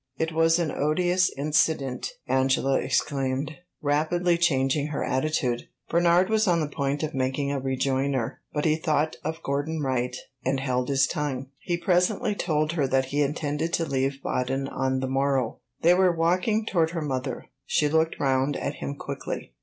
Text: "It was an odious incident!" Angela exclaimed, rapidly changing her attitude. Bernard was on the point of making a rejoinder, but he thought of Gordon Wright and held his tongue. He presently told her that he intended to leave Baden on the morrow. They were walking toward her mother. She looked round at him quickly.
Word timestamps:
"It 0.17 0.31
was 0.31 0.57
an 0.57 0.71
odious 0.71 1.29
incident!" 1.37 2.13
Angela 2.27 2.79
exclaimed, 2.79 3.51
rapidly 3.83 4.35
changing 4.35 4.87
her 4.87 5.03
attitude. 5.03 5.67
Bernard 5.89 6.27
was 6.27 6.47
on 6.47 6.59
the 6.59 6.67
point 6.67 7.03
of 7.03 7.13
making 7.13 7.51
a 7.51 7.59
rejoinder, 7.59 8.41
but 8.51 8.65
he 8.65 8.77
thought 8.77 9.17
of 9.23 9.43
Gordon 9.43 9.79
Wright 9.83 10.17
and 10.43 10.59
held 10.59 10.89
his 10.89 11.05
tongue. 11.05 11.51
He 11.59 11.77
presently 11.77 12.33
told 12.33 12.71
her 12.71 12.87
that 12.87 13.05
he 13.13 13.21
intended 13.21 13.73
to 13.73 13.85
leave 13.85 14.23
Baden 14.23 14.67
on 14.69 15.01
the 15.01 15.07
morrow. 15.07 15.59
They 15.83 15.93
were 15.93 16.11
walking 16.11 16.65
toward 16.65 16.89
her 16.89 17.01
mother. 17.03 17.49
She 17.67 17.87
looked 17.87 18.19
round 18.19 18.57
at 18.57 18.73
him 18.77 18.95
quickly. 18.95 19.53